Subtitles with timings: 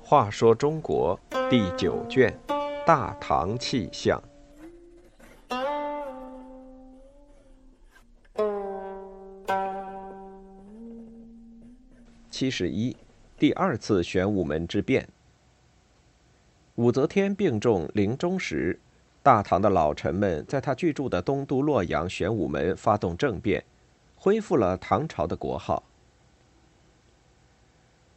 [0.00, 2.34] 话说中国第九卷
[2.86, 4.18] 《大唐气象》
[12.30, 12.96] 七十一，
[13.36, 15.06] 第二次玄武门之变。
[16.76, 18.80] 武则天病重临终时，
[19.28, 23.62] 大唐的老臣们在他居住的东都洛阳玄武门发动政变，
[24.16, 25.82] 恢复了唐朝的国号。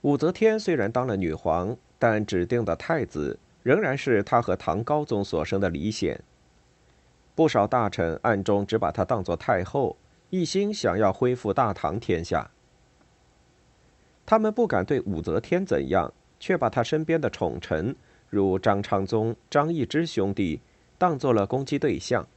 [0.04, 6.24] 武则天虽然当了女皇，但指定的太子仍然是她和唐高宗所生的李显。
[7.36, 9.98] 不少大臣暗中只把她当作太后，
[10.30, 12.50] 一心想要恢复大唐天下。
[14.26, 17.94] 他们不敢对武则天怎样，却把她身边的宠臣。
[18.30, 20.62] 如张昌宗、张易之兄弟，
[21.02, 22.28] 当做了攻击对象。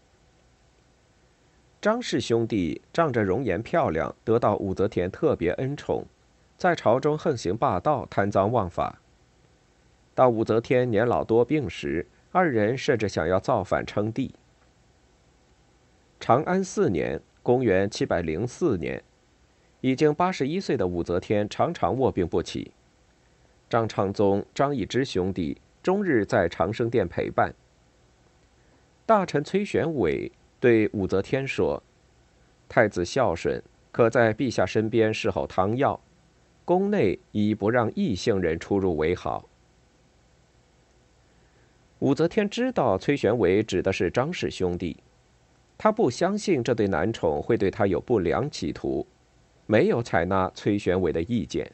[1.83, 6.07] 张氏兄弟仗着容颜漂亮，得到武则天特别恩宠，
[6.57, 9.03] 在朝中横行霸道、贪赃枉法。
[10.15, 14.35] 到武则天年老多病时，二人甚至想要造反称帝。
[16.19, 19.05] 长安四年（公元704年），
[19.83, 22.73] 已经八十一岁的武则天常常卧病不起。
[23.69, 25.61] 张昌宗、张易之兄弟。
[25.83, 27.53] 终日在长生殿陪伴。
[29.07, 31.83] 大臣崔玄伟对武则天说
[32.69, 35.99] ：“太子孝顺，可在陛下身边侍候汤药，
[36.65, 39.47] 宫内以不让异姓人出入为好。”
[42.01, 44.97] 武则天知道崔玄伟指的是张氏兄弟，
[45.77, 49.07] 她不相信这对男宠会对她有不良企图，
[49.67, 51.71] 没有采纳崔玄伟的意见。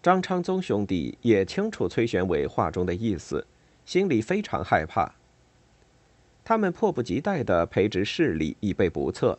[0.00, 3.44] 张昌宗兄弟也清楚崔玄伟话中的意思，
[3.86, 5.14] 心里非常害怕。
[6.44, 9.38] 他们迫不及待地培植势力，以备不测。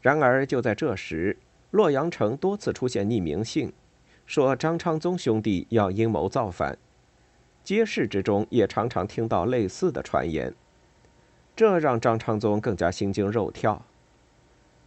[0.00, 1.36] 然而就在这时，
[1.70, 3.72] 洛阳城多次出现匿名信，
[4.24, 6.78] 说张昌宗兄弟要阴谋造反，
[7.62, 10.54] 街市之中也常常听到类似的传言，
[11.54, 13.84] 这让张昌宗更加心惊肉跳。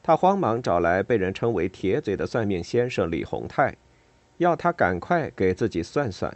[0.02, 3.76] 他慌忙找来被人称为“铁嘴”的算命先生李洪泰。
[4.38, 6.36] 要他赶快给自己算算。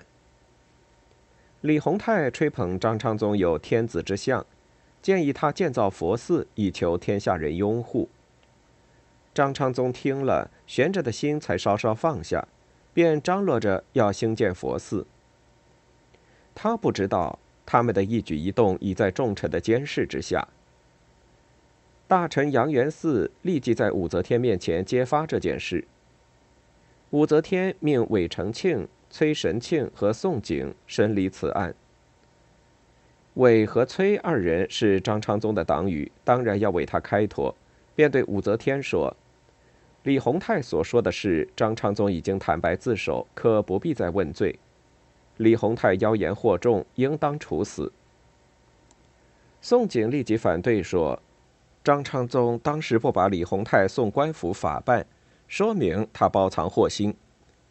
[1.62, 4.46] 李洪泰吹捧张昌宗有天子之相，
[5.02, 8.10] 建议他建造佛寺以求天下人拥护。
[9.34, 12.48] 张昌宗听了，悬着的心才稍稍放下，
[12.94, 15.08] 便张罗着要兴建佛寺。
[16.54, 20.48] 他不知道，他们的一举一动已在众臣的监视之下。
[22.08, 25.86] 大臣杨元嗣立即在武则天面前揭发这件事。
[27.10, 31.74] 武则天命韦承庆、崔神庆和宋璟审理此案。
[33.36, 37.54] 韦和崔二人是张昌宗的党羽，当然要为他开脱，
[37.96, 39.16] 便对武则天说
[40.04, 44.58] ：“李弘泰所说的是，张昌宗已经坦白自首，可不必再问罪。
[45.38, 47.92] 李弘泰妖言惑众，应当处死。”
[49.62, 51.22] 宋璟立即反对说
[51.84, 55.06] ：“张昌宗当时不把李弘泰送官府法办。”
[55.48, 57.16] 说明他包藏祸心，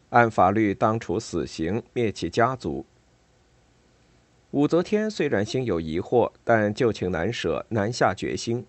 [0.09, 2.85] 按法律当处死刑，灭其家族。
[4.51, 8.65] 武则天虽然心有疑惑，但旧情难舍，难下决心。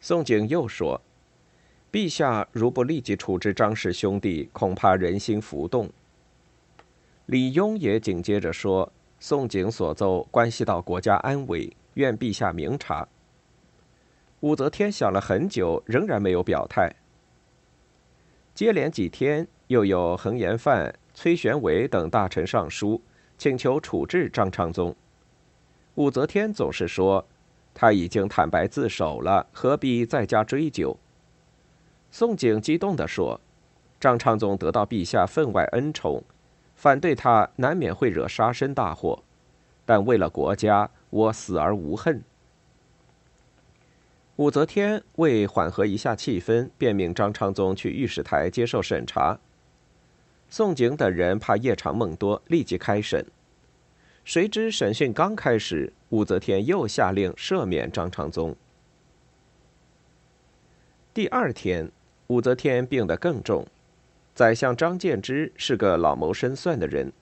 [0.00, 1.00] 宋璟又说
[1.92, 5.90] ：“陛下如不立即处置张氏兄弟，恐怕人心浮动。”
[7.26, 13.06] 李邕也紧接着说：“宋璟所奏关系到国家安危，愿陛下明察。”
[14.40, 16.94] 武则天想了很久，仍然没有表态。
[18.54, 23.00] 接连几天，又有恒延范、崔玄伟等大臣上书，
[23.36, 24.94] 请求处置张昌宗。
[25.94, 27.24] 武则天总是说，
[27.74, 30.96] 他已经坦白自首了，何必再加追究？
[32.10, 33.38] 宋璟激动地说
[34.00, 36.22] ：“张昌宗得到陛下分外恩宠，
[36.74, 39.22] 反对他难免会惹杀身大祸，
[39.84, 42.22] 但为了国家，我死而无恨。”
[44.36, 49.38] 武则天为缓和一下气氛，便命张昌宗去御史台接受审查。
[50.50, 53.24] 宋璟等人怕夜长梦多，立即开审。
[54.24, 58.56] 谁知审讯刚开始，武则天又下令赦免张昌宗。
[61.12, 61.90] 第二天，
[62.28, 63.66] 武则天病得更重。
[64.34, 67.12] 宰相张建之是个老谋深算的人，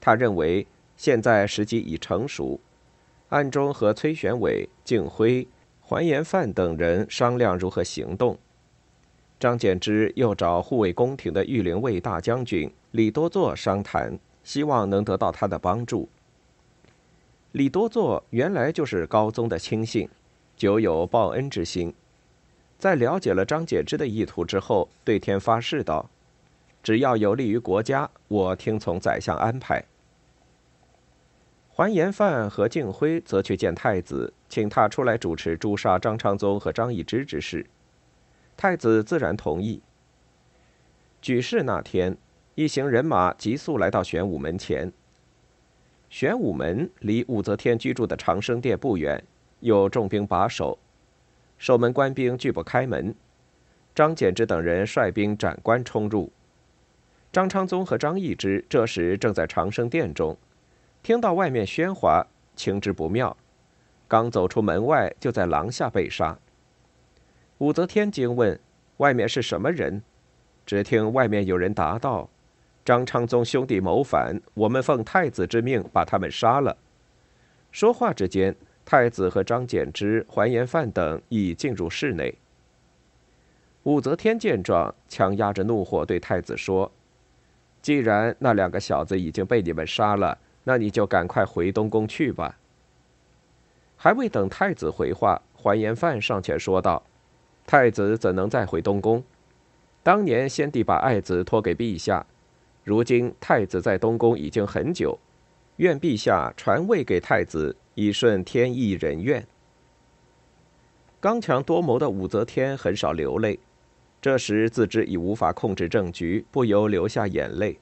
[0.00, 2.60] 他认为现在时机已成熟，
[3.28, 5.46] 暗中和崔玄伟、敬辉。
[5.82, 8.38] 桓延范等人商量如何行动。
[9.40, 16.10] 张柬之又找护卫宫廷的御林卫大将军李多作商谈，希望能得到他的帮助。
[17.52, 20.06] 李多作原来就是高宗的亲信，
[20.58, 21.94] 久有报恩之心。
[22.78, 26.10] 在了解了张柬之的意图之后，对天发誓道
[26.82, 29.82] ：“只要有利于国家，我听从宰相安排。”
[31.72, 37.64] 还延范和敬辉则去见太子，请他出来主持诛杀张昌宗和张易之之事。
[38.60, 39.80] 太子自然同意。
[41.22, 42.18] 举事那天，
[42.56, 44.92] 一行人马急速来到玄武门前。
[46.10, 49.24] 玄武门离武则天居住的长生殿不远，
[49.60, 50.78] 有重兵把守，
[51.56, 53.14] 守门官兵拒不开门。
[53.94, 56.30] 张柬之等人率兵斩关冲入。
[57.32, 60.36] 张昌宗和张易之这时正在长生殿中，
[61.02, 63.34] 听到外面喧哗，情知不妙，
[64.06, 66.38] 刚走出门外，就在廊下被杀。
[67.60, 68.58] 武则天惊问
[68.96, 70.02] ：“外面是什么人？”
[70.64, 72.28] 只听外面有人答道。
[72.86, 76.74] 张昌宗兄弟谋反，我们奉太子之命把他们杀了。
[77.70, 82.34] 说话之间，太子和张柬之、还颜范等已进入室内。
[83.82, 86.90] 武则天见状，强压着怒火对太子说
[87.82, 92.58] ：“既然那两个小子已经被你们杀了，那你就赶快回东宫去吧。”
[93.98, 97.02] 还未等太子回话，还颜范上前说道
[97.70, 99.22] ：“太子怎能再回东宫？
[100.02, 102.26] 当年先帝把爱子托给陛下。”
[102.82, 105.16] 如今太子在东宫已经很久，
[105.76, 109.46] 愿陛下传位给太子，以顺天意人愿。
[111.20, 113.60] 刚强多谋的武则天很少流泪，
[114.20, 117.78] 这时自知已无法控制政局，不由流下眼泪。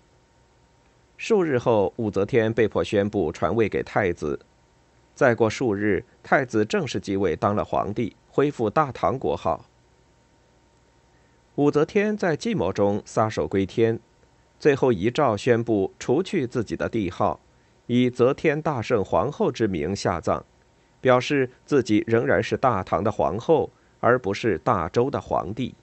[1.16, 4.38] 数日后，武则天被迫宣布传位给太子。
[5.14, 9.64] 再过数日，太子正式继位，当了皇帝，恢复大唐国号。
[11.58, 13.98] 武则天在计谋中撒手归天。
[14.60, 17.40] 最后遗诏宣布除去自己的帝号，
[17.86, 20.44] 以则天大圣皇后之名下葬，
[21.00, 23.68] 表示自己仍然是大唐的皇后，
[23.98, 25.74] 而不是大周的皇帝。